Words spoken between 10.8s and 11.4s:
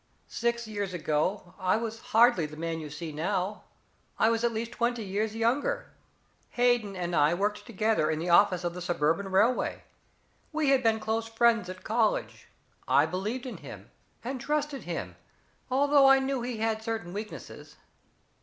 been close